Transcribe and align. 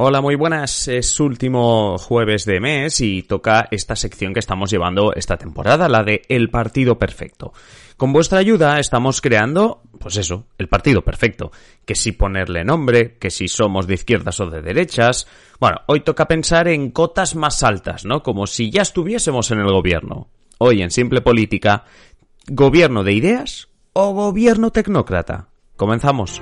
Hola, 0.00 0.20
muy 0.20 0.36
buenas. 0.36 0.86
Es 0.86 1.18
último 1.18 1.98
jueves 1.98 2.44
de 2.44 2.60
mes 2.60 3.00
y 3.00 3.24
toca 3.24 3.66
esta 3.72 3.96
sección 3.96 4.32
que 4.32 4.38
estamos 4.38 4.70
llevando 4.70 5.12
esta 5.12 5.36
temporada, 5.36 5.88
la 5.88 6.04
de 6.04 6.22
El 6.28 6.50
Partido 6.50 7.00
Perfecto. 7.00 7.52
Con 7.96 8.12
vuestra 8.12 8.38
ayuda 8.38 8.78
estamos 8.78 9.20
creando, 9.20 9.82
pues 9.98 10.16
eso, 10.16 10.44
el 10.56 10.68
Partido 10.68 11.02
Perfecto. 11.02 11.50
Que 11.84 11.96
si 11.96 12.12
ponerle 12.12 12.64
nombre, 12.64 13.16
que 13.18 13.32
si 13.32 13.48
somos 13.48 13.88
de 13.88 13.94
izquierdas 13.94 14.38
o 14.38 14.48
de 14.48 14.62
derechas. 14.62 15.26
Bueno, 15.58 15.78
hoy 15.86 16.02
toca 16.02 16.28
pensar 16.28 16.68
en 16.68 16.92
cotas 16.92 17.34
más 17.34 17.64
altas, 17.64 18.04
¿no? 18.04 18.22
Como 18.22 18.46
si 18.46 18.70
ya 18.70 18.82
estuviésemos 18.82 19.50
en 19.50 19.58
el 19.58 19.72
gobierno. 19.72 20.28
Hoy 20.58 20.80
en 20.80 20.92
Simple 20.92 21.22
Política, 21.22 21.86
¿gobierno 22.46 23.02
de 23.02 23.14
ideas 23.14 23.66
o 23.94 24.12
gobierno 24.12 24.70
tecnócrata? 24.70 25.48
Comenzamos. 25.76 26.40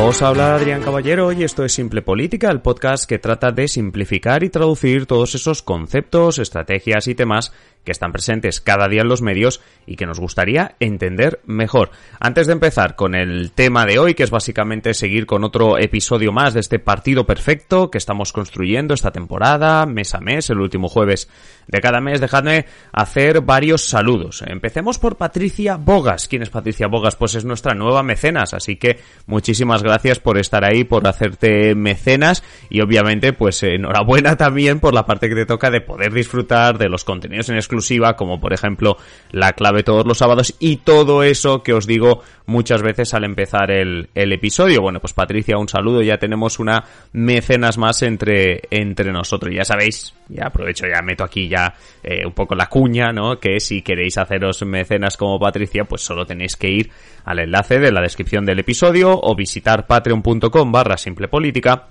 Os 0.00 0.22
habla 0.22 0.54
Adrián 0.54 0.80
Caballero 0.80 1.32
y 1.32 1.42
esto 1.42 1.64
es 1.64 1.72
Simple 1.72 2.02
Política, 2.02 2.52
el 2.52 2.60
podcast 2.60 3.04
que 3.04 3.18
trata 3.18 3.50
de 3.50 3.66
simplificar 3.66 4.44
y 4.44 4.48
traducir 4.48 5.06
todos 5.06 5.34
esos 5.34 5.60
conceptos, 5.60 6.38
estrategias 6.38 7.08
y 7.08 7.16
temas 7.16 7.52
que 7.84 7.92
están 7.92 8.12
presentes 8.12 8.60
cada 8.60 8.88
día 8.88 9.02
en 9.02 9.08
los 9.08 9.22
medios 9.22 9.60
y 9.86 9.96
que 9.96 10.06
nos 10.06 10.20
gustaría 10.20 10.76
entender 10.80 11.40
mejor. 11.46 11.90
Antes 12.20 12.46
de 12.46 12.52
empezar 12.52 12.96
con 12.96 13.14
el 13.14 13.52
tema 13.52 13.86
de 13.86 13.98
hoy, 13.98 14.14
que 14.14 14.24
es 14.24 14.30
básicamente 14.30 14.94
seguir 14.94 15.26
con 15.26 15.44
otro 15.44 15.78
episodio 15.78 16.32
más 16.32 16.54
de 16.54 16.60
este 16.60 16.78
partido 16.78 17.26
perfecto 17.26 17.90
que 17.90 17.98
estamos 17.98 18.32
construyendo 18.32 18.94
esta 18.94 19.10
temporada, 19.10 19.86
mes 19.86 20.14
a 20.14 20.20
mes, 20.20 20.50
el 20.50 20.60
último 20.60 20.88
jueves 20.88 21.28
de 21.66 21.80
cada 21.80 22.00
mes, 22.00 22.20
dejadme 22.20 22.66
hacer 22.92 23.40
varios 23.42 23.84
saludos. 23.84 24.42
Empecemos 24.46 24.98
por 24.98 25.16
Patricia 25.16 25.76
Bogas. 25.76 26.28
¿Quién 26.28 26.42
es 26.42 26.50
Patricia 26.50 26.88
Bogas? 26.88 27.16
Pues 27.16 27.34
es 27.34 27.44
nuestra 27.44 27.74
nueva 27.74 28.02
mecenas, 28.02 28.54
así 28.54 28.76
que 28.76 28.98
muchísimas 29.26 29.82
gracias 29.82 30.18
por 30.18 30.38
estar 30.38 30.64
ahí, 30.64 30.84
por 30.84 31.06
hacerte 31.06 31.74
mecenas 31.74 32.42
y 32.70 32.80
obviamente 32.80 33.32
pues 33.32 33.62
enhorabuena 33.62 34.36
también 34.36 34.80
por 34.80 34.94
la 34.94 35.06
parte 35.06 35.28
que 35.28 35.34
te 35.34 35.46
toca 35.46 35.70
de 35.70 35.80
poder 35.80 36.12
disfrutar 36.12 36.78
de 36.78 36.88
los 36.88 37.04
contenidos 37.04 37.48
en 37.48 37.56
exclusiva, 37.68 38.16
como 38.16 38.40
por 38.40 38.54
ejemplo 38.54 38.96
la 39.30 39.52
clave 39.52 39.82
todos 39.82 40.06
los 40.06 40.18
sábados 40.18 40.54
y 40.58 40.78
todo 40.78 41.22
eso 41.22 41.62
que 41.62 41.74
os 41.74 41.86
digo 41.86 42.22
muchas 42.46 42.82
veces 42.82 43.12
al 43.12 43.24
empezar 43.24 43.70
el, 43.70 44.08
episodio. 44.14 44.80
Bueno, 44.80 45.00
pues 45.00 45.12
Patricia, 45.12 45.58
un 45.58 45.68
saludo, 45.68 46.02
ya 46.02 46.16
tenemos 46.16 46.58
una 46.58 46.82
mecenas 47.12 47.76
más 47.76 48.02
entre, 48.02 48.62
entre 48.70 49.12
nosotros. 49.12 49.54
Ya 49.54 49.64
sabéis, 49.64 50.14
ya 50.28 50.46
aprovecho, 50.46 50.86
ya 50.86 51.02
meto 51.02 51.24
aquí 51.24 51.46
ya 51.46 51.74
eh, 52.02 52.24
un 52.24 52.32
poco 52.32 52.54
la 52.54 52.66
cuña, 52.66 53.12
¿no? 53.12 53.38
Que 53.38 53.60
si 53.60 53.82
queréis 53.82 54.16
haceros 54.16 54.62
mecenas 54.62 55.18
como 55.18 55.38
Patricia, 55.38 55.84
pues 55.84 56.00
solo 56.02 56.24
tenéis 56.24 56.56
que 56.56 56.70
ir 56.70 56.90
al 57.26 57.40
enlace 57.40 57.78
de 57.78 57.92
la 57.92 58.00
descripción 58.00 58.46
del 58.46 58.60
episodio 58.60 59.18
o 59.20 59.34
visitar 59.34 59.86
patreon.com 59.86 60.72
barra 60.72 60.96
simple 60.96 61.28
política 61.28 61.88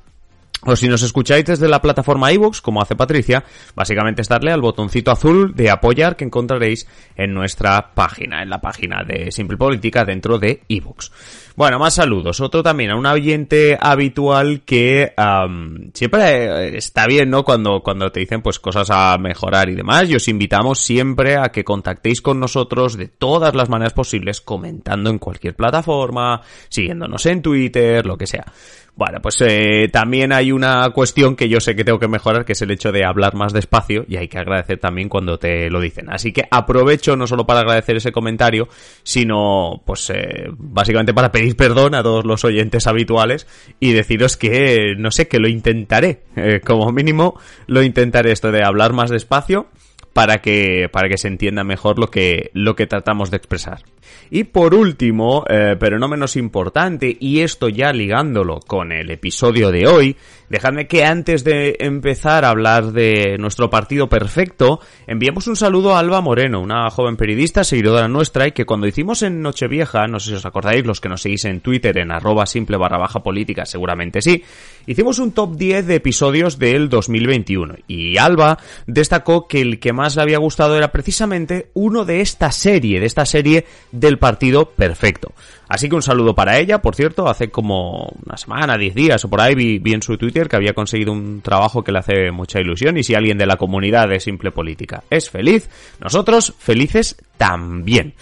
o 0.63 0.75
si 0.75 0.87
nos 0.87 1.03
escucháis 1.03 1.45
desde 1.45 1.67
la 1.67 1.81
plataforma 1.81 2.31
iVoox, 2.33 2.61
como 2.61 2.81
hace 2.81 2.95
Patricia, 2.95 3.43
básicamente 3.75 4.21
es 4.23 4.27
darle 4.27 4.51
al 4.51 4.61
botoncito 4.61 5.11
azul 5.11 5.53
de 5.55 5.69
apoyar 5.69 6.15
que 6.15 6.25
encontraréis 6.25 6.87
en 7.15 7.33
nuestra 7.33 7.93
página, 7.93 8.41
en 8.41 8.49
la 8.49 8.59
página 8.59 9.03
de 9.03 9.31
Simple 9.31 9.57
Política 9.57 10.03
dentro 10.03 10.39
de 10.39 10.63
iVoox. 10.67 11.11
Bueno, 11.55 11.79
más 11.79 11.95
saludos. 11.95 12.39
Otro 12.39 12.61
también 12.61 12.91
a 12.91 12.95
un 12.95 13.05
oyente 13.05 13.77
habitual 13.79 14.61
que 14.63 15.13
siempre 15.93 16.77
está 16.77 17.07
bien, 17.07 17.31
¿no? 17.31 17.43
Cuando, 17.43 17.81
cuando 17.81 18.11
te 18.11 18.19
dicen 18.19 18.43
pues 18.43 18.59
cosas 18.59 18.89
a 18.91 19.17
mejorar 19.17 19.69
y 19.69 19.75
demás. 19.75 20.07
Y 20.07 20.15
os 20.15 20.27
invitamos 20.27 20.79
siempre 20.79 21.35
a 21.35 21.49
que 21.49 21.63
contactéis 21.63 22.21
con 22.21 22.39
nosotros 22.39 22.95
de 22.95 23.07
todas 23.07 23.55
las 23.55 23.69
maneras 23.69 23.93
posibles, 23.93 24.39
comentando 24.39 25.09
en 25.09 25.17
cualquier 25.17 25.55
plataforma, 25.55 26.41
siguiéndonos 26.69 27.25
en 27.25 27.41
Twitter, 27.41 28.05
lo 28.05 28.17
que 28.17 28.27
sea. 28.27 28.45
Bueno, 28.97 29.19
pues 29.21 29.39
eh, 29.41 29.89
también 29.93 30.33
hay 30.33 30.51
una 30.51 30.89
cuestión 30.89 31.35
que 31.35 31.47
yo 31.47 31.59
sé 31.59 31.75
que 31.75 31.83
tengo 31.83 31.99
que 31.99 32.07
mejorar, 32.07 32.45
que 32.45 32.53
es 32.53 32.61
el 32.63 32.71
hecho 32.71 32.91
de 32.91 33.05
hablar 33.05 33.35
más 33.35 33.53
despacio, 33.53 34.05
y 34.07 34.17
hay 34.17 34.27
que 34.27 34.39
agradecer 34.39 34.79
también 34.79 35.07
cuando 35.07 35.37
te 35.37 35.69
lo 35.69 35.79
dicen. 35.79 36.09
Así 36.09 36.33
que 36.33 36.45
aprovecho 36.49 37.15
no 37.15 37.27
solo 37.27 37.45
para 37.45 37.59
agradecer 37.59 37.97
ese 37.97 38.11
comentario, 38.11 38.67
sino 39.03 39.83
pues 39.85 40.09
eh, 40.09 40.47
básicamente 40.49 41.13
para 41.13 41.31
pedir 41.31 41.55
perdón 41.55 41.93
a 41.93 42.01
todos 42.01 42.25
los 42.25 42.43
oyentes 42.43 42.87
habituales 42.87 43.45
y 43.79 43.93
deciros 43.93 44.35
que, 44.35 44.95
no 44.97 45.11
sé, 45.11 45.27
que 45.27 45.37
lo 45.37 45.47
intentaré. 45.47 46.23
Eh, 46.35 46.61
como 46.65 46.91
mínimo, 46.91 47.39
lo 47.67 47.83
intentaré 47.83 48.31
esto 48.31 48.51
de 48.51 48.63
hablar 48.63 48.93
más 48.93 49.11
despacio 49.11 49.67
para 50.13 50.41
que, 50.41 50.89
para 50.91 51.07
que 51.07 51.19
se 51.19 51.27
entienda 51.27 51.63
mejor 51.63 51.99
lo 51.99 52.09
que, 52.09 52.49
lo 52.53 52.75
que 52.75 52.87
tratamos 52.87 53.29
de 53.29 53.37
expresar. 53.37 53.83
Y 54.29 54.43
por 54.45 54.73
último, 54.73 55.45
eh, 55.49 55.75
pero 55.79 55.99
no 55.99 56.07
menos 56.07 56.35
importante, 56.35 57.15
y 57.19 57.39
esto 57.39 57.69
ya 57.69 57.93
ligándolo 57.93 58.59
con 58.59 58.91
el 58.91 59.09
episodio 59.09 59.71
de 59.71 59.87
hoy, 59.87 60.17
dejadme 60.49 60.87
que 60.87 61.05
antes 61.05 61.43
de 61.43 61.77
empezar 61.79 62.45
a 62.45 62.49
hablar 62.49 62.91
de 62.91 63.37
nuestro 63.37 63.69
partido 63.69 64.07
perfecto, 64.07 64.79
enviemos 65.05 65.47
un 65.47 65.55
saludo 65.55 65.95
a 65.95 65.99
Alba 65.99 66.21
Moreno, 66.21 66.61
una 66.61 66.89
joven 66.89 67.17
periodista, 67.17 67.63
seguidora 67.63 68.07
nuestra, 68.07 68.47
y 68.47 68.51
que 68.51 68.65
cuando 68.65 68.87
hicimos 68.87 69.23
en 69.23 69.41
Nochevieja, 69.41 70.07
no 70.07 70.19
sé 70.19 70.31
si 70.31 70.35
os 70.35 70.45
acordáis, 70.45 70.85
los 70.85 71.01
que 71.01 71.09
nos 71.09 71.21
seguís 71.21 71.45
en 71.45 71.61
Twitter 71.61 71.97
en 71.97 72.11
arroba 72.11 72.45
simple 72.45 72.77
barra 72.77 72.97
baja 72.97 73.21
política, 73.21 73.65
seguramente 73.65 74.21
sí, 74.21 74.43
hicimos 74.85 75.19
un 75.19 75.31
top 75.31 75.55
10 75.55 75.87
de 75.87 75.95
episodios 75.95 76.59
del 76.59 76.89
2021, 76.89 77.75
y 77.87 78.17
Alba 78.17 78.57
destacó 78.85 79.47
que 79.47 79.61
el 79.61 79.79
que 79.79 79.93
más 79.93 80.15
le 80.15 80.21
había 80.21 80.37
gustado 80.37 80.77
era 80.77 80.91
precisamente 80.91 81.69
uno 81.73 82.05
de 82.05 82.21
esta 82.21 82.51
serie, 82.51 82.99
de 82.99 83.05
esta 83.05 83.25
serie 83.25 83.65
del 83.99 84.17
partido 84.17 84.69
perfecto. 84.69 85.33
Así 85.67 85.89
que 85.89 85.95
un 85.95 86.01
saludo 86.01 86.33
para 86.33 86.57
ella, 86.59 86.81
por 86.81 86.95
cierto, 86.95 87.27
hace 87.27 87.49
como 87.49 88.13
una 88.25 88.37
semana, 88.37 88.77
diez 88.77 88.95
días 88.95 89.23
o 89.25 89.29
por 89.29 89.41
ahí 89.41 89.53
vi, 89.55 89.93
en 89.93 90.01
su 90.01 90.17
Twitter 90.17 90.47
que 90.47 90.55
había 90.55 90.73
conseguido 90.73 91.11
un 91.11 91.41
trabajo 91.41 91.83
que 91.83 91.91
le 91.91 91.99
hace 91.99 92.31
mucha 92.31 92.59
ilusión 92.59 92.97
y 92.97 93.03
si 93.03 93.15
alguien 93.15 93.37
de 93.37 93.45
la 93.45 93.57
comunidad 93.57 94.07
de 94.07 94.19
Simple 94.19 94.51
Política 94.51 95.03
es 95.09 95.29
feliz, 95.29 95.69
nosotros 95.99 96.53
felices 96.57 97.17
también. 97.37 98.13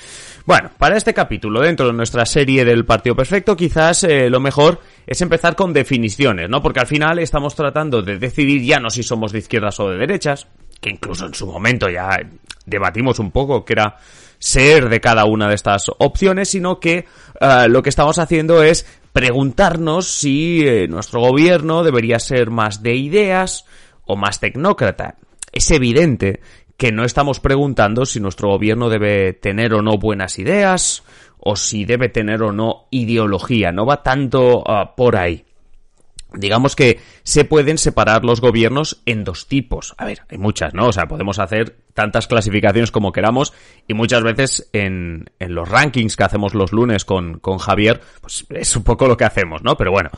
Bueno, 0.45 0.71
para 0.77 0.97
este 0.97 1.13
capítulo, 1.13 1.61
dentro 1.61 1.87
de 1.87 1.93
nuestra 1.93 2.25
serie 2.25 2.65
del 2.65 2.85
Partido 2.85 3.15
Perfecto, 3.15 3.55
quizás 3.55 4.03
eh, 4.03 4.29
lo 4.29 4.39
mejor 4.39 4.79
es 5.05 5.21
empezar 5.21 5.55
con 5.55 5.73
definiciones, 5.73 6.49
¿no? 6.49 6.61
Porque 6.61 6.79
al 6.79 6.87
final 6.87 7.19
estamos 7.19 7.55
tratando 7.55 8.01
de 8.01 8.17
decidir 8.17 8.61
ya 8.63 8.79
no 8.79 8.89
si 8.89 9.01
somos 9.01 9.31
de 9.31 9.39
izquierdas 9.39 9.79
o 9.79 9.89
de 9.89 9.97
derechas, 9.97 10.47
que 10.79 10.89
incluso 10.89 11.25
en 11.25 11.33
su 11.33 11.47
momento 11.47 11.89
ya 11.89 12.19
debatimos 12.65 13.19
un 13.19 13.31
poco 13.31 13.65
que 13.65 13.73
era 13.73 13.97
ser 14.45 14.89
de 14.89 15.01
cada 15.01 15.25
una 15.25 15.49
de 15.49 15.55
estas 15.55 15.87
opciones, 15.97 16.49
sino 16.49 16.79
que 16.79 17.05
eh, 17.41 17.67
lo 17.67 17.81
que 17.81 17.89
estamos 17.89 18.19
haciendo 18.19 18.61
es 18.61 18.85
preguntarnos 19.11 20.07
si 20.07 20.61
eh, 20.67 20.87
nuestro 20.87 21.19
gobierno 21.19 21.83
debería 21.83 22.19
ser 22.19 22.51
más 22.51 22.83
de 22.83 22.95
ideas 22.95 23.65
o 24.05 24.15
más 24.15 24.39
tecnócrata. 24.39 25.15
Es 25.51 25.71
evidente 25.71 26.41
que 26.77 26.91
no 26.91 27.05
estamos 27.05 27.39
preguntando 27.39 28.05
si 28.05 28.19
nuestro 28.19 28.49
gobierno 28.49 28.89
debe 28.89 29.33
tener 29.33 29.73
o 29.73 29.81
no 29.81 29.97
buenas 29.97 30.37
ideas 30.37 31.03
o 31.39 31.55
si 31.55 31.85
debe 31.85 32.09
tener 32.09 32.43
o 32.43 32.51
no 32.51 32.85
ideología. 32.91 33.71
No 33.71 33.87
va 33.87 34.03
tanto 34.03 34.63
ah, 34.67 34.93
por 34.95 35.15
ahí 35.15 35.44
digamos 36.37 36.75
que 36.75 36.99
se 37.23 37.45
pueden 37.45 37.77
separar 37.77 38.23
los 38.23 38.41
gobiernos 38.41 39.01
en 39.05 39.23
dos 39.23 39.47
tipos. 39.47 39.93
A 39.97 40.05
ver, 40.05 40.21
hay 40.29 40.37
muchas, 40.37 40.73
¿no? 40.73 40.87
O 40.87 40.91
sea, 40.91 41.07
podemos 41.07 41.39
hacer 41.39 41.75
tantas 41.93 42.27
clasificaciones 42.27 42.91
como 42.91 43.11
queramos 43.11 43.53
y 43.87 43.93
muchas 43.93 44.23
veces 44.23 44.69
en, 44.73 45.29
en 45.39 45.55
los 45.55 45.67
rankings 45.67 46.15
que 46.15 46.23
hacemos 46.23 46.53
los 46.53 46.71
lunes 46.71 47.05
con, 47.05 47.39
con 47.39 47.57
Javier, 47.57 48.01
pues 48.21 48.45
es 48.49 48.75
un 48.75 48.83
poco 48.83 49.07
lo 49.07 49.17
que 49.17 49.25
hacemos, 49.25 49.63
¿no? 49.63 49.75
Pero 49.77 49.91
bueno, 49.91 50.09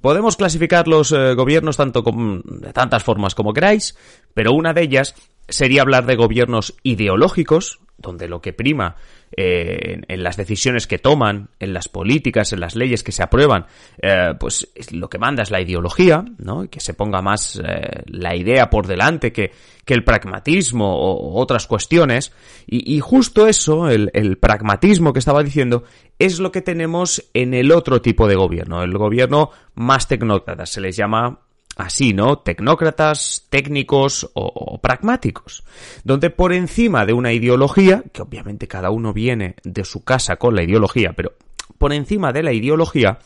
podemos 0.00 0.36
clasificar 0.36 0.86
los 0.86 1.12
eh, 1.12 1.34
gobiernos 1.34 1.78
tanto 1.78 2.02
de 2.02 2.72
tantas 2.72 3.02
formas 3.02 3.34
como 3.34 3.54
queráis, 3.54 3.96
pero 4.34 4.52
una 4.52 4.74
de 4.74 4.82
ellas 4.82 5.14
sería 5.48 5.82
hablar 5.82 6.06
de 6.06 6.16
gobiernos 6.16 6.74
ideológicos, 6.82 7.80
donde 7.96 8.28
lo 8.28 8.40
que 8.40 8.52
prima 8.52 8.96
eh, 9.36 10.00
en, 10.06 10.22
las 10.22 10.36
decisiones 10.36 10.86
que 10.86 10.98
toman, 10.98 11.48
en 11.58 11.72
las 11.72 11.88
políticas, 11.88 12.52
en 12.52 12.60
las 12.60 12.76
leyes 12.76 13.02
que 13.02 13.10
se 13.10 13.22
aprueban, 13.22 13.66
eh, 14.00 14.34
pues 14.38 14.68
lo 14.92 15.08
que 15.08 15.18
manda 15.18 15.42
es 15.42 15.50
la 15.50 15.60
ideología, 15.60 16.24
¿no? 16.38 16.64
Y 16.64 16.68
que 16.68 16.80
se 16.80 16.94
ponga 16.94 17.20
más 17.20 17.60
eh, 17.64 18.02
la 18.06 18.36
idea 18.36 18.70
por 18.70 18.86
delante 18.86 19.32
que, 19.32 19.50
que 19.84 19.94
el 19.94 20.04
pragmatismo 20.04 20.94
o, 20.94 21.40
otras 21.40 21.66
cuestiones. 21.66 22.32
Y, 22.66 23.00
justo 23.00 23.46
eso, 23.48 23.88
el, 23.88 24.10
el 24.14 24.38
pragmatismo 24.38 25.12
que 25.12 25.18
estaba 25.18 25.42
diciendo, 25.42 25.84
es 26.18 26.38
lo 26.38 26.52
que 26.52 26.62
tenemos 26.62 27.28
en 27.34 27.54
el 27.54 27.72
otro 27.72 28.00
tipo 28.00 28.28
de 28.28 28.36
gobierno, 28.36 28.82
el 28.82 28.96
gobierno 28.96 29.50
más 29.74 30.06
tecnócrata. 30.06 30.64
Se 30.66 30.80
les 30.80 30.96
llama 30.96 31.40
así, 31.76 32.12
¿no? 32.12 32.38
Tecnócratas, 32.38 33.46
técnicos 33.48 34.30
o, 34.34 34.78
pragmáticos, 34.78 35.64
donde 36.04 36.30
por 36.30 36.52
encima 36.52 37.06
de 37.06 37.12
una 37.12 37.32
ideología, 37.32 38.02
que 38.12 38.22
obviamente 38.22 38.68
cada 38.68 38.90
uno 38.90 39.12
viene 39.12 39.56
de 39.64 39.84
su 39.84 40.04
casa 40.04 40.36
con 40.36 40.54
la 40.54 40.62
ideología, 40.62 41.12
pero 41.14 41.32
por 41.78 41.92
encima 41.92 42.32
de 42.32 42.42
la 42.42 42.52
ideología 42.52 43.18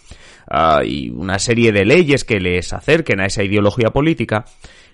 hay 0.50 1.10
una 1.10 1.38
serie 1.38 1.72
de 1.72 1.84
leyes 1.84 2.24
que 2.24 2.40
les 2.40 2.72
acerquen 2.72 3.20
a 3.20 3.26
esa 3.26 3.44
ideología 3.44 3.90
política, 3.90 4.46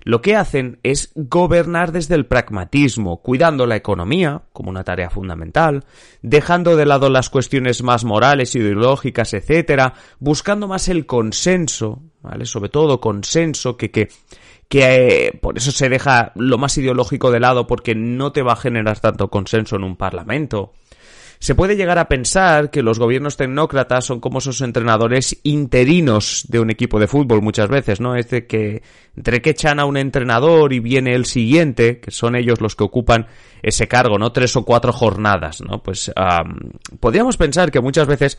lo 0.02 0.20
que 0.20 0.36
hacen 0.36 0.78
es 0.82 1.12
gobernar 1.14 1.92
desde 1.92 2.14
el 2.14 2.26
pragmatismo, 2.26 3.22
cuidando 3.22 3.66
la 3.66 3.76
economía 3.76 4.42
como 4.52 4.68
una 4.68 4.84
tarea 4.84 5.08
fundamental, 5.08 5.84
dejando 6.20 6.76
de 6.76 6.84
lado 6.84 7.08
las 7.08 7.30
cuestiones 7.30 7.82
más 7.82 8.04
morales, 8.04 8.54
ideológicas, 8.54 9.32
etcétera, 9.32 9.94
buscando 10.18 10.68
más 10.68 10.88
el 10.88 11.06
consenso, 11.06 12.02
¿vale? 12.20 12.44
Sobre 12.44 12.68
todo 12.68 13.00
consenso 13.00 13.76
que 13.76 13.90
que 13.90 14.08
que 14.68 15.26
eh, 15.26 15.38
por 15.40 15.58
eso 15.58 15.70
se 15.70 15.88
deja 15.88 16.32
lo 16.36 16.58
más 16.58 16.76
ideológico 16.78 17.30
de 17.30 17.38
lado 17.38 17.66
porque 17.66 17.94
no 17.94 18.32
te 18.32 18.42
va 18.42 18.54
a 18.54 18.56
generar 18.56 18.98
tanto 18.98 19.28
consenso 19.28 19.76
en 19.76 19.84
un 19.84 19.96
parlamento 19.96 20.72
se 21.38 21.54
puede 21.54 21.76
llegar 21.76 21.98
a 21.98 22.08
pensar 22.08 22.70
que 22.70 22.82
los 22.82 22.98
gobiernos 22.98 23.36
tecnócratas 23.36 24.04
son 24.04 24.20
como 24.20 24.38
esos 24.38 24.60
entrenadores 24.60 25.38
interinos 25.42 26.44
de 26.48 26.60
un 26.60 26.70
equipo 26.70 26.98
de 26.98 27.06
fútbol 27.06 27.42
muchas 27.42 27.68
veces, 27.68 28.00
¿no? 28.00 28.16
Es 28.16 28.30
de 28.30 28.46
que 28.46 28.82
entre 29.16 29.42
que 29.42 29.50
echan 29.50 29.78
a 29.78 29.84
un 29.84 29.96
entrenador 29.96 30.72
y 30.72 30.80
viene 30.80 31.14
el 31.14 31.24
siguiente, 31.24 32.00
que 32.00 32.10
son 32.10 32.34
ellos 32.34 32.60
los 32.60 32.74
que 32.76 32.84
ocupan 32.84 33.26
ese 33.62 33.86
cargo, 33.88 34.18
¿no? 34.18 34.32
Tres 34.32 34.56
o 34.56 34.64
cuatro 34.64 34.92
jornadas, 34.92 35.60
¿no? 35.60 35.82
Pues 35.82 36.12
podríamos 37.00 37.36
pensar 37.36 37.70
que 37.70 37.80
muchas 37.80 38.06
veces 38.06 38.38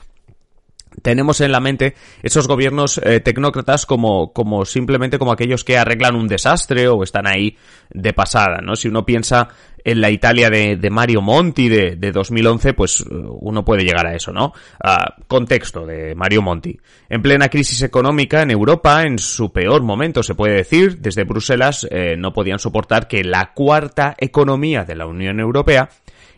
tenemos 1.02 1.42
en 1.42 1.52
la 1.52 1.60
mente 1.60 1.96
esos 2.24 2.48
gobiernos 2.48 3.00
eh, 3.04 3.20
tecnócratas 3.20 3.86
como, 3.86 4.34
como 4.34 4.66
simplemente 4.66 5.20
como 5.20 5.32
aquellos 5.32 5.64
que 5.64 5.78
arreglan 5.78 6.16
un 6.16 6.28
desastre 6.28 6.88
o 6.88 7.04
están 7.04 7.28
ahí 7.28 7.58
de 7.92 8.14
pasada, 8.14 8.60
¿no? 8.62 8.76
Si 8.76 8.88
uno 8.88 9.06
piensa 9.06 9.50
en 9.86 10.02
la 10.02 10.10
Italia 10.10 10.50
de, 10.50 10.78
de 10.78 10.90
Mario 10.90 11.22
Monti 11.22 11.70
de, 11.70 11.96
de, 11.96 12.12
2011, 12.12 12.74
pues 12.74 13.02
eh, 13.02 13.06
uno 13.12 13.64
puede 13.64 13.84
llegar 13.84 14.08
a 14.08 14.16
eso, 14.16 14.34
¿no? 14.34 14.52
contexto 15.28 15.86
de 15.86 16.16
Mario 16.16 16.42
Monti. 16.42 16.78
En 17.08 17.22
plena 17.22 17.50
crisis 17.50 17.84
económica 17.84 18.42
en 18.42 18.50
Europa, 18.50 19.04
en 19.04 19.20
su 19.20 19.52
peor 19.52 19.84
momento 19.84 20.24
se 20.24 20.34
puede 20.34 20.56
decir, 20.56 20.98
desde 21.00 21.24
Bruselas 21.24 21.88
eh, 21.92 22.16
no 22.18 22.34
podían 22.34 22.58
soportar 22.58 23.08
que 23.08 23.24
la 23.24 23.52
cuarta 23.54 24.16
economía 24.18 24.86
de 24.86 24.96
la 24.96 25.06
Unión 25.06 25.40
Europea 25.40 25.88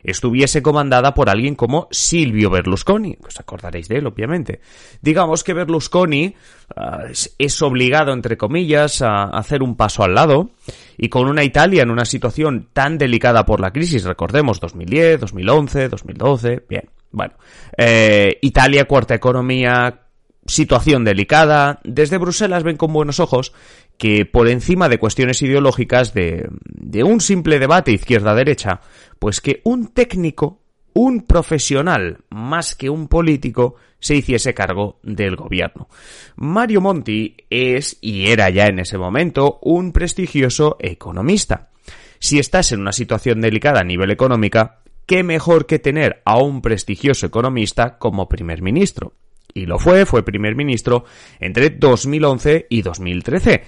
estuviese 0.04 0.62
comandada 0.62 1.14
por 1.14 1.30
alguien 1.30 1.56
como 1.56 1.88
Silvio 1.92 2.50
Berlusconi. 2.50 3.18
Os 3.26 3.40
acordaréis 3.40 3.88
de 3.88 3.98
él, 3.98 4.08
obviamente. 4.08 4.62
Digamos 5.02 5.44
que 5.44 5.54
Berlusconi 5.54 6.36
ah, 6.76 7.06
es, 7.38 7.62
obligado, 7.62 8.14
entre 8.14 8.38
comillas, 8.38 9.02
a 9.02 9.26
hacer 9.26 9.64
un 9.64 9.76
paso 9.76 10.04
al 10.04 10.16
lado 10.16 10.52
y 10.98 11.10
con 11.10 11.28
una 11.28 11.44
Italia 11.44 11.84
en 11.84 11.92
una 11.92 12.06
situación 12.06 12.70
tan 12.74 12.98
delicada 12.98 13.46
por 13.46 13.60
la 13.60 13.72
crisis, 13.72 14.04
recordemos 14.04 14.60
2010, 14.60 15.22
2011, 15.22 15.90
2012, 15.90 16.64
bien, 16.68 16.90
bueno, 17.12 17.36
eh, 17.78 18.38
Italia, 18.42 18.86
cuarta 18.86 19.16
economía, 19.16 20.02
situación 20.48 21.04
delicada, 21.04 21.80
desde 21.84 22.18
Bruselas 22.18 22.64
ven 22.64 22.78
con 22.78 22.94
buenos 22.94 23.20
ojos 23.20 23.54
que 23.98 24.26
por 24.26 24.48
encima 24.48 24.90
de 24.90 25.00
cuestiones 25.00 25.42
ideológicas 25.42 26.14
de, 26.14 26.48
de 26.66 27.04
un 27.04 27.20
simple 27.20 27.60
debate 27.60 27.92
izquierda-derecha, 27.92 28.82
pues 29.20 29.42
que 29.42 29.62
un 29.64 29.88
técnico, 29.88 30.62
un 30.94 31.26
profesional, 31.26 32.20
más 32.30 32.76
que 32.76 32.90
un 32.90 33.08
político, 33.08 33.76
se 34.00 34.16
hiciese 34.16 34.54
cargo 34.54 35.00
del 35.02 35.36
gobierno. 35.36 35.90
Mario 36.36 36.82
Monti 36.82 37.36
es, 37.50 37.98
y 38.02 38.28
era 38.28 38.50
ya 38.50 38.68
en 38.68 38.80
ese 38.80 38.98
momento, 38.98 39.60
un 39.62 39.92
prestigioso 39.92 40.78
economista. 40.80 41.70
Si 42.20 42.40
estás 42.40 42.72
en 42.72 42.82
una 42.82 42.92
situación 42.92 43.42
delicada 43.42 43.82
a 43.82 43.84
nivel 43.84 44.12
económica, 44.12 44.82
qué 45.06 45.24
mejor 45.24 45.66
que 45.66 45.80
tener 45.80 46.22
a 46.26 46.38
un 46.38 46.62
prestigioso 46.62 47.26
economista 47.26 47.98
como 47.98 48.30
primer 48.30 48.62
ministro 48.62 49.14
y 49.54 49.66
lo 49.66 49.80
fue, 49.80 50.06
fue 50.06 50.24
primer 50.24 50.56
ministro 50.56 51.06
entre 51.40 51.70
2011 51.70 52.68
y 52.70 52.82
2013. 52.82 53.64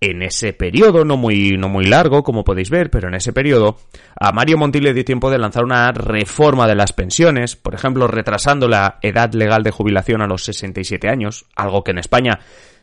En 0.00 0.20
ese 0.22 0.52
periodo, 0.52 1.04
no 1.04 1.16
muy, 1.16 1.52
no 1.52 1.68
muy 1.68 1.84
largo, 1.84 2.24
como 2.24 2.42
podéis 2.42 2.70
ver, 2.70 2.90
pero 2.90 3.06
en 3.06 3.14
ese 3.14 3.32
periodo, 3.32 3.76
a 4.18 4.32
Mario 4.32 4.58
Monti 4.58 4.80
le 4.80 4.94
dio 4.94 5.04
tiempo 5.04 5.30
de 5.30 5.38
lanzar 5.38 5.62
una 5.62 5.92
reforma 5.92 6.66
de 6.66 6.74
las 6.74 6.92
pensiones, 6.92 7.54
por 7.54 7.74
ejemplo, 7.74 8.08
retrasando 8.08 8.66
la 8.66 8.98
edad 9.00 9.32
legal 9.32 9.62
de 9.62 9.70
jubilación 9.70 10.20
a 10.20 10.26
los 10.26 10.44
67 10.44 11.08
años, 11.08 11.46
algo 11.54 11.84
que 11.84 11.92
en 11.92 11.98
España 11.98 12.40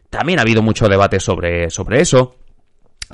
también 0.09 0.39
ha 0.39 0.43
habido 0.43 0.61
mucho 0.61 0.87
debate 0.87 1.19
sobre, 1.19 1.69
sobre 1.69 1.99
eso. 1.99 2.35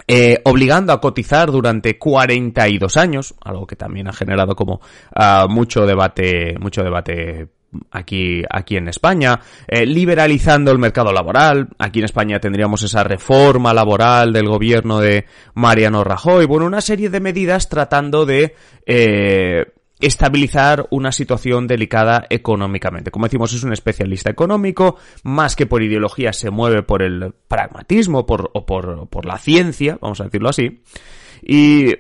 Eh, 0.08 0.40
obligando 0.44 0.92
a 0.92 1.00
cotizar 1.00 1.52
durante 1.52 1.98
42 1.98 2.98
años, 2.98 3.34
algo 3.42 3.66
que 3.66 3.76
también 3.76 4.08
ha 4.08 4.14
generado 4.14 4.56
como 4.56 4.82
uh, 5.16 5.48
mucho 5.50 5.86
debate, 5.86 6.58
mucho 6.60 6.84
debate 6.84 7.48
aquí, 7.92 8.44
aquí 8.50 8.77
en 8.77 8.88
España, 8.88 9.39
eh, 9.68 9.86
liberalizando 9.86 10.72
el 10.72 10.80
mercado 10.80 11.12
laboral. 11.12 11.69
Aquí 11.77 12.00
en 12.00 12.06
España 12.06 12.39
tendríamos 12.39 12.83
esa 12.83 13.04
reforma 13.04 13.74
laboral 13.74 14.33
del 14.33 14.48
gobierno 14.48 15.00
de 15.00 15.25
Mariano 15.54 16.04
Rajoy. 16.04 16.45
Bueno, 16.45 16.66
una 16.66 16.81
serie 16.81 17.10
de 17.10 17.19
medidas 17.19 17.69
tratando 17.69 18.25
de 18.25 18.56
eh, 18.86 19.66
estabilizar 20.00 20.88
una 20.89 21.12
situación 21.12 21.68
delicada 21.68 22.25
económicamente. 22.30 23.12
Como 23.12 23.25
decimos, 23.25 23.54
es 23.54 23.63
un 23.63 23.74
especialista 23.74 24.30
económico, 24.30 24.98
más 25.24 25.56
que 25.56 25.66
por 25.66 25.83
ideología 25.83 26.33
se 26.33 26.51
mueve 26.51 26.83
por 26.83 27.01
el 27.01 27.33
pragmatismo 27.48 28.25
por, 28.25 28.51
o 28.54 28.66
por, 28.66 29.07
por 29.10 29.25
la 29.25 29.38
ciencia, 29.38 29.98
vamos 30.01 30.19
a 30.22 30.25
decirlo 30.25 30.50
así. 30.50 30.81
Y 31.42 31.94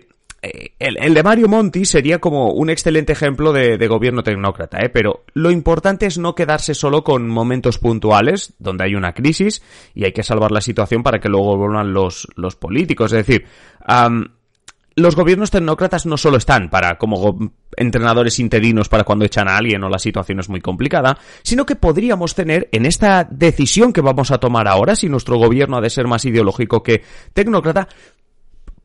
eh, 0.45 0.75
el, 0.79 1.13
de 1.13 1.23
Mario 1.23 1.47
Monti 1.47 1.85
sería 1.85 2.19
como 2.19 2.51
un 2.51 2.69
excelente 2.69 3.13
ejemplo 3.13 3.51
de, 3.51 3.87
gobierno 3.87 4.23
tecnócrata, 4.23 4.79
¿eh? 4.79 4.89
pero 4.89 5.23
lo 5.33 5.51
importante 5.51 6.05
es 6.05 6.17
no 6.17 6.35
quedarse 6.35 6.73
solo 6.73 7.03
con 7.03 7.27
momentos 7.27 7.79
puntuales 7.79 8.53
donde 8.59 8.85
hay 8.85 8.95
una 8.95 9.13
crisis 9.13 9.61
y 9.93 10.05
hay 10.05 10.11
que 10.11 10.23
salvar 10.23 10.51
la 10.51 10.61
situación 10.61 11.03
para 11.03 11.19
que 11.19 11.29
luego 11.29 11.57
vuelvan 11.57 11.93
los, 11.93 12.27
los 12.35 12.55
políticos. 12.55 13.13
Es 13.13 13.25
decir, 13.25 13.45
los 14.95 15.15
gobiernos 15.15 15.51
tecnócratas 15.51 16.05
no 16.05 16.17
solo 16.17 16.37
están 16.37 16.69
para 16.69 16.97
como 16.97 17.51
entrenadores 17.75 18.39
interinos 18.39 18.87
para 18.87 19.03
cuando 19.03 19.25
echan 19.25 19.49
a 19.49 19.57
alguien 19.57 19.83
o 19.83 19.89
la 19.89 19.99
situación 19.99 20.39
es 20.39 20.47
muy 20.47 20.61
complicada, 20.61 21.17
sino 21.43 21.65
que 21.65 21.75
podríamos 21.75 22.33
tener 22.33 22.69
en 22.71 22.85
esta 22.85 23.27
decisión 23.29 23.91
que 23.91 24.01
vamos 24.01 24.31
a 24.31 24.37
tomar 24.37 24.67
ahora, 24.67 24.95
si 24.95 25.09
nuestro 25.09 25.37
gobierno 25.37 25.77
ha 25.77 25.81
de 25.81 25.89
ser 25.89 26.07
más 26.07 26.23
ideológico 26.23 26.81
que 26.81 27.03
tecnócrata, 27.33 27.89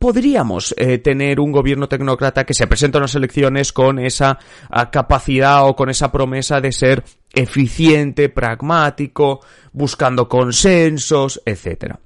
podríamos 0.01 0.73
eh, 0.77 0.97
tener 0.97 1.39
un 1.39 1.51
gobierno 1.51 1.87
tecnócrata 1.87 2.43
que 2.43 2.55
se 2.55 2.65
presenta 2.65 2.97
en 2.97 3.03
las 3.03 3.13
elecciones 3.13 3.71
con 3.71 3.99
esa 3.99 4.39
ah, 4.71 4.89
capacidad 4.89 5.67
o 5.67 5.75
con 5.75 5.91
esa 5.91 6.11
promesa 6.11 6.59
de 6.59 6.71
ser 6.71 7.03
eficiente, 7.31 8.27
pragmático, 8.27 9.41
buscando 9.71 10.27
consensos, 10.27 11.39
etcétera. 11.45 11.99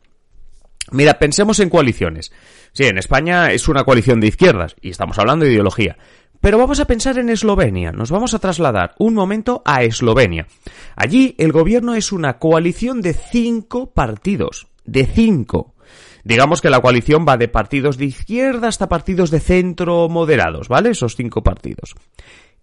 Mira, 0.91 1.17
pensemos 1.17 1.61
en 1.61 1.69
coaliciones. 1.69 2.33
Sí, 2.73 2.83
en 2.83 2.97
España 2.97 3.51
es 3.51 3.69
una 3.69 3.85
coalición 3.85 4.19
de 4.19 4.27
izquierdas 4.27 4.75
y 4.81 4.89
estamos 4.89 5.17
hablando 5.17 5.45
de 5.45 5.53
ideología. 5.53 5.97
Pero 6.41 6.57
vamos 6.57 6.81
a 6.81 6.85
pensar 6.85 7.17
en 7.17 7.29
Eslovenia. 7.29 7.93
Nos 7.93 8.11
vamos 8.11 8.33
a 8.33 8.39
trasladar 8.39 8.93
un 8.99 9.13
momento 9.13 9.61
a 9.63 9.83
Eslovenia. 9.83 10.47
Allí 10.97 11.33
el 11.37 11.53
gobierno 11.53 11.95
es 11.95 12.11
una 12.11 12.39
coalición 12.39 13.01
de 13.01 13.13
cinco 13.13 13.93
partidos. 13.93 14.67
De 14.83 15.05
cinco. 15.05 15.74
Digamos 16.23 16.61
que 16.61 16.69
la 16.69 16.81
coalición 16.81 17.25
va 17.27 17.37
de 17.37 17.47
partidos 17.47 17.97
de 17.97 18.05
izquierda 18.05 18.67
hasta 18.67 18.89
partidos 18.89 19.31
de 19.31 19.39
centro 19.39 20.09
moderados, 20.09 20.67
¿vale? 20.67 20.89
Esos 20.91 21.15
cinco 21.15 21.43
partidos. 21.43 21.95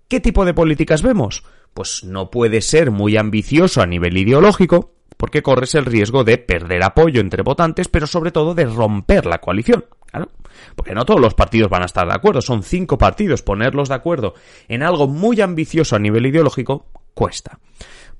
¿Qué 0.08 0.20
tipo 0.20 0.44
de 0.44 0.54
políticas 0.54 1.02
vemos? 1.02 1.44
Pues 1.74 2.04
no 2.04 2.30
puede 2.30 2.60
ser 2.60 2.90
muy 2.90 3.16
ambicioso 3.16 3.80
a 3.80 3.86
nivel 3.86 4.16
ideológico, 4.18 4.92
porque 5.16 5.42
corres 5.42 5.74
el 5.74 5.86
riesgo 5.86 6.24
de 6.24 6.38
perder 6.38 6.82
apoyo 6.82 7.20
entre 7.20 7.42
votantes, 7.42 7.88
pero 7.88 8.06
sobre 8.06 8.32
todo 8.32 8.54
de 8.54 8.66
romper 8.66 9.26
la 9.26 9.38
coalición. 9.38 9.84
Claro, 10.10 10.28
porque 10.76 10.94
no 10.94 11.04
todos 11.04 11.20
los 11.20 11.34
partidos 11.34 11.70
van 11.70 11.82
a 11.82 11.86
estar 11.86 12.06
de 12.06 12.14
acuerdo, 12.14 12.42
son 12.42 12.62
cinco 12.62 12.98
partidos, 12.98 13.42
ponerlos 13.42 13.88
de 13.88 13.94
acuerdo 13.94 14.34
en 14.68 14.82
algo 14.82 15.06
muy 15.06 15.40
ambicioso 15.40 15.96
a 15.96 15.98
nivel 15.98 16.26
ideológico 16.26 16.86
cuesta. 17.14 17.58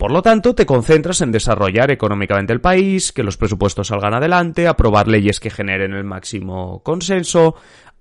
Por 0.02 0.10
lo 0.10 0.20
tanto, 0.20 0.56
te 0.56 0.66
concentras 0.66 1.20
en 1.20 1.30
desarrollar 1.30 1.92
económicamente 1.92 2.52
el 2.52 2.60
país, 2.60 3.12
que 3.12 3.22
los 3.22 3.36
presupuestos 3.36 3.86
salgan 3.86 4.14
adelante, 4.14 4.66
aprobar 4.66 5.06
leyes 5.06 5.38
que 5.38 5.48
generen 5.48 5.92
el 5.92 6.02
máximo 6.02 6.82
consenso, 6.82 7.54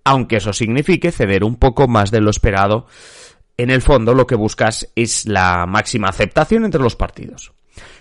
aunque 0.03 0.38
eso 0.38 0.51
signifique 0.51 1.12
ceder 1.12 1.43
un 1.43 1.58
poco 1.58 1.88
más 1.88 2.10
de 2.10 2.20
lo 2.20 2.31
esperado. 2.31 2.88
En 3.55 3.70
el 3.70 3.84
fondo 3.84 4.15
lo 4.15 4.25
que 4.25 4.34
buscas 4.34 4.91
es 4.96 5.27
la 5.27 5.67
máxima 5.67 6.08
aceptación 6.08 6.65
entre 6.65 6.81
los 6.81 6.96
partidos. 6.96 7.53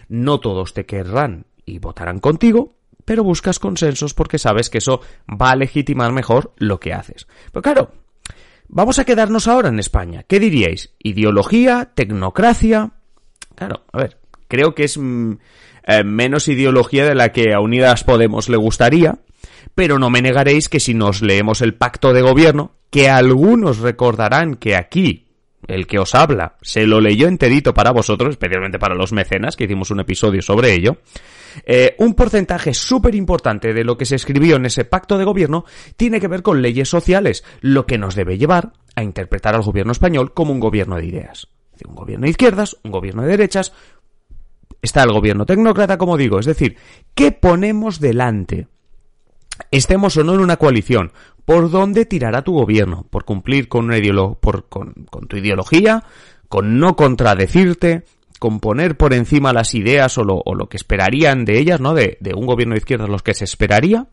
No 0.08 0.40
todos 0.40 0.72
te 0.72 0.86
querrán 0.86 1.44
y 1.66 1.78
votarán 1.78 2.20
contigo, 2.20 2.76
pero 3.04 3.22
buscas 3.22 3.58
consensos 3.58 4.14
porque 4.14 4.38
sabes 4.38 4.70
que 4.70 4.78
eso 4.78 5.02
va 5.30 5.50
a 5.50 5.56
legitimar 5.56 6.10
mejor 6.10 6.54
lo 6.56 6.80
que 6.80 6.94
haces. 6.94 7.26
Pero 7.52 7.60
claro, 7.60 7.92
vamos 8.66 8.98
a 8.98 9.04
quedarnos 9.04 9.46
ahora 9.46 9.68
en 9.68 9.78
España. 9.78 10.22
¿Qué 10.22 10.40
diríais? 10.40 10.94
¿Ideología? 11.00 11.90
¿Tecnocracia? 11.94 12.94
Claro, 13.60 13.82
a 13.92 13.98
ver, 13.98 14.16
creo 14.48 14.74
que 14.74 14.84
es 14.84 14.96
mm, 14.96 15.32
eh, 15.86 16.02
menos 16.02 16.48
ideología 16.48 17.04
de 17.04 17.14
la 17.14 17.30
que 17.30 17.52
a 17.52 17.60
Unidas 17.60 18.04
Podemos 18.04 18.48
le 18.48 18.56
gustaría, 18.56 19.18
pero 19.74 19.98
no 19.98 20.08
me 20.08 20.22
negaréis 20.22 20.70
que 20.70 20.80
si 20.80 20.94
nos 20.94 21.20
leemos 21.20 21.60
el 21.60 21.74
pacto 21.74 22.14
de 22.14 22.22
gobierno, 22.22 22.72
que 22.88 23.10
algunos 23.10 23.78
recordarán 23.78 24.54
que 24.54 24.76
aquí 24.76 25.26
el 25.68 25.86
que 25.86 25.98
os 25.98 26.14
habla 26.14 26.56
se 26.62 26.86
lo 26.86 27.00
leyó 27.00 27.28
enterito 27.28 27.74
para 27.74 27.92
vosotros, 27.92 28.30
especialmente 28.30 28.78
para 28.78 28.94
los 28.94 29.12
mecenas, 29.12 29.56
que 29.56 29.64
hicimos 29.64 29.90
un 29.90 30.00
episodio 30.00 30.40
sobre 30.40 30.72
ello, 30.72 30.96
eh, 31.66 31.94
un 31.98 32.14
porcentaje 32.14 32.72
súper 32.72 33.14
importante 33.14 33.74
de 33.74 33.84
lo 33.84 33.98
que 33.98 34.06
se 34.06 34.16
escribió 34.16 34.56
en 34.56 34.66
ese 34.66 34.86
pacto 34.86 35.18
de 35.18 35.24
gobierno 35.24 35.66
tiene 35.96 36.18
que 36.18 36.28
ver 36.28 36.42
con 36.42 36.62
leyes 36.62 36.88
sociales, 36.88 37.44
lo 37.60 37.84
que 37.84 37.98
nos 37.98 38.14
debe 38.14 38.38
llevar 38.38 38.72
a 38.96 39.02
interpretar 39.02 39.54
al 39.54 39.62
gobierno 39.62 39.92
español 39.92 40.32
como 40.32 40.52
un 40.52 40.60
gobierno 40.60 40.96
de 40.96 41.06
ideas. 41.06 41.48
Un 41.86 41.94
gobierno 41.94 42.24
de 42.24 42.30
izquierdas, 42.30 42.76
un 42.82 42.90
gobierno 42.90 43.22
de 43.22 43.28
derechas, 43.28 43.72
está 44.82 45.02
el 45.02 45.12
gobierno 45.12 45.46
tecnócrata, 45.46 45.98
como 45.98 46.16
digo, 46.16 46.38
es 46.38 46.46
decir, 46.46 46.76
¿qué 47.14 47.32
ponemos 47.32 48.00
delante? 48.00 48.68
Estemos 49.70 50.16
o 50.16 50.24
no 50.24 50.34
en 50.34 50.40
una 50.40 50.56
coalición, 50.56 51.12
¿por 51.44 51.70
dónde 51.70 52.06
tirará 52.06 52.42
tu 52.42 52.52
gobierno? 52.52 53.06
¿Por 53.10 53.24
cumplir 53.24 53.68
con, 53.68 53.86
una 53.86 53.98
con, 54.68 54.94
tu 55.28 55.36
ideología? 55.36 56.04
¿Con 56.48 56.78
no 56.78 56.96
contradecirte? 56.96 58.04
con 58.38 58.58
poner 58.58 58.96
por 58.96 59.12
encima 59.12 59.52
las 59.52 59.74
ideas 59.74 60.16
o 60.16 60.24
lo, 60.24 60.66
que 60.70 60.78
esperarían 60.78 61.44
de 61.44 61.58
ellas, 61.58 61.78
¿no? 61.78 61.92
De, 61.92 62.16
un 62.34 62.46
gobierno 62.46 62.72
de 62.72 62.78
izquierda, 62.78 63.06
los 63.06 63.22
que 63.22 63.34
se 63.34 63.44
esperaría. 63.44 64.06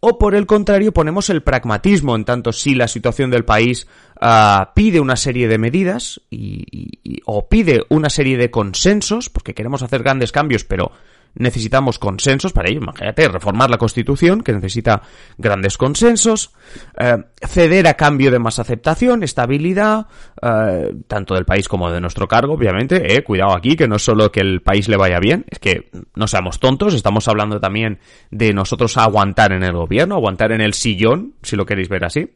O 0.00 0.18
por 0.18 0.36
el 0.36 0.46
contrario, 0.46 0.92
ponemos 0.92 1.28
el 1.28 1.42
pragmatismo, 1.42 2.14
en 2.14 2.24
tanto 2.24 2.52
si 2.52 2.74
la 2.74 2.86
situación 2.86 3.30
del 3.30 3.44
país 3.44 3.88
uh, 4.20 4.66
pide 4.74 5.00
una 5.00 5.16
serie 5.16 5.48
de 5.48 5.58
medidas 5.58 6.20
y, 6.30 6.64
y, 6.70 7.20
o 7.24 7.48
pide 7.48 7.82
una 7.88 8.08
serie 8.08 8.36
de 8.36 8.50
consensos, 8.50 9.28
porque 9.28 9.54
queremos 9.54 9.82
hacer 9.82 10.04
grandes 10.04 10.30
cambios, 10.30 10.64
pero 10.64 10.92
necesitamos 11.34 11.98
consensos 11.98 12.52
para 12.52 12.68
ello. 12.68 12.80
Imagínate, 12.82 13.28
reformar 13.28 13.70
la 13.70 13.78
Constitución, 13.78 14.42
que 14.42 14.52
necesita 14.52 15.02
grandes 15.36 15.76
consensos, 15.78 16.52
eh, 16.98 17.16
ceder 17.46 17.86
a 17.86 17.94
cambio 17.94 18.30
de 18.30 18.38
más 18.38 18.58
aceptación, 18.58 19.22
estabilidad, 19.22 20.06
eh, 20.42 20.94
tanto 21.06 21.34
del 21.34 21.44
país 21.44 21.68
como 21.68 21.90
de 21.90 22.00
nuestro 22.00 22.28
cargo, 22.28 22.54
obviamente. 22.54 23.14
Eh, 23.14 23.22
cuidado 23.22 23.56
aquí, 23.56 23.76
que 23.76 23.88
no 23.88 23.96
es 23.96 24.02
solo 24.02 24.30
que 24.32 24.40
el 24.40 24.62
país 24.62 24.88
le 24.88 24.96
vaya 24.96 25.18
bien, 25.20 25.44
es 25.48 25.58
que 25.58 25.90
no 26.14 26.26
seamos 26.26 26.58
tontos, 26.60 26.94
estamos 26.94 27.28
hablando 27.28 27.60
también 27.60 27.98
de 28.30 28.52
nosotros 28.52 28.96
aguantar 28.96 29.52
en 29.52 29.62
el 29.62 29.72
gobierno, 29.72 30.16
aguantar 30.16 30.52
en 30.52 30.60
el 30.60 30.74
sillón, 30.74 31.34
si 31.42 31.56
lo 31.56 31.66
queréis 31.66 31.88
ver 31.88 32.04
así. 32.04 32.30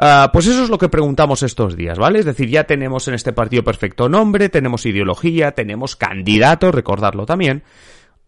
Uh, 0.00 0.30
pues 0.32 0.46
eso 0.46 0.64
es 0.64 0.70
lo 0.70 0.78
que 0.78 0.88
preguntamos 0.88 1.42
estos 1.42 1.76
días, 1.76 1.98
¿vale? 1.98 2.20
Es 2.20 2.24
decir, 2.24 2.48
ya 2.48 2.64
tenemos 2.64 3.06
en 3.08 3.14
este 3.14 3.34
partido 3.34 3.62
perfecto 3.62 4.08
nombre, 4.08 4.48
tenemos 4.48 4.86
ideología, 4.86 5.52
tenemos 5.52 5.94
candidatos, 5.94 6.74
recordarlo 6.74 7.26
también. 7.26 7.62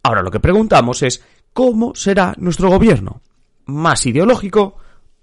Ahora 0.02 0.22
lo 0.22 0.30
que 0.30 0.40
preguntamos 0.40 1.02
es 1.02 1.24
¿cómo 1.52 1.94
será 1.94 2.34
nuestro 2.38 2.68
gobierno? 2.68 3.20
¿Más 3.66 4.04
ideológico 4.06 4.76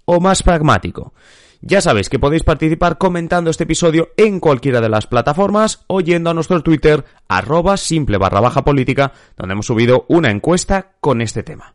o 0.04 0.20
más 0.20 0.42
pragmático? 0.42 1.12
Ya 1.62 1.82
sabéis 1.82 2.08
que 2.08 2.18
podéis 2.18 2.42
participar 2.42 2.96
comentando 2.96 3.50
este 3.50 3.64
episodio 3.64 4.10
en 4.16 4.40
cualquiera 4.40 4.80
de 4.80 4.88
las 4.88 5.06
plataformas 5.06 5.84
o 5.88 6.00
yendo 6.00 6.30
a 6.30 6.34
nuestro 6.34 6.62
Twitter 6.62 7.04
arroba 7.28 7.76
simple 7.76 8.16
barra 8.16 8.40
baja 8.40 8.64
política 8.64 9.12
donde 9.36 9.52
hemos 9.52 9.66
subido 9.66 10.06
una 10.08 10.30
encuesta 10.30 10.92
con 11.00 11.20
este 11.20 11.42
tema. 11.42 11.74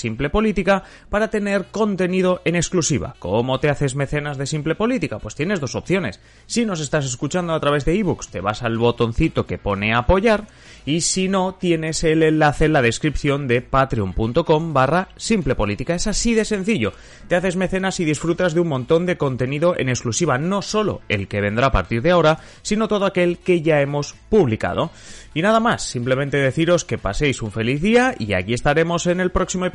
Simple 0.01 0.29
Política 0.29 0.83
para 1.09 1.29
tener 1.29 1.65
contenido 1.71 2.41
en 2.43 2.55
exclusiva. 2.55 3.15
¿Cómo 3.19 3.59
te 3.59 3.69
haces 3.69 3.95
mecenas 3.95 4.37
de 4.37 4.47
Simple 4.47 4.75
Política? 4.75 5.19
Pues 5.19 5.35
tienes 5.35 5.59
dos 5.59 5.75
opciones. 5.75 6.19
Si 6.47 6.65
nos 6.65 6.81
estás 6.81 7.05
escuchando 7.05 7.53
a 7.53 7.59
través 7.59 7.85
de 7.85 7.97
ebooks, 7.97 8.29
te 8.29 8.41
vas 8.41 8.63
al 8.63 8.77
botoncito 8.77 9.45
que 9.45 9.59
pone 9.59 9.93
apoyar 9.93 10.47
y 10.85 11.01
si 11.01 11.27
no, 11.27 11.53
tienes 11.53 12.03
el 12.03 12.23
enlace 12.23 12.65
en 12.65 12.73
la 12.73 12.81
descripción 12.81 13.47
de 13.47 13.61
patreon.com 13.61 14.73
barra 14.73 15.09
Simple 15.15 15.53
Política. 15.53 15.93
Es 15.93 16.07
así 16.07 16.33
de 16.33 16.45
sencillo. 16.45 16.93
Te 17.27 17.35
haces 17.35 17.55
mecenas 17.55 17.99
y 17.99 18.05
disfrutas 18.05 18.55
de 18.55 18.59
un 18.59 18.67
montón 18.67 19.05
de 19.05 19.17
contenido 19.17 19.75
en 19.77 19.89
exclusiva, 19.89 20.39
no 20.39 20.63
solo 20.63 21.01
el 21.09 21.27
que 21.27 21.41
vendrá 21.41 21.67
a 21.67 21.71
partir 21.71 22.01
de 22.01 22.11
ahora, 22.11 22.39
sino 22.63 22.87
todo 22.87 23.05
aquel 23.05 23.37
que 23.37 23.61
ya 23.61 23.81
hemos 23.81 24.15
publicado. 24.29 24.89
Y 25.33 25.41
nada 25.41 25.59
más, 25.59 25.83
simplemente 25.83 26.37
deciros 26.37 26.83
que 26.83 26.97
paséis 26.97 27.41
un 27.41 27.51
feliz 27.51 27.81
día 27.81 28.15
y 28.17 28.33
aquí 28.33 28.53
estaremos 28.53 29.07
en 29.07 29.21
el 29.21 29.31
próximo 29.31 29.65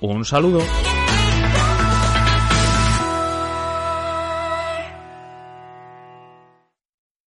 Un 0.00 0.24
saludo. 0.24 0.60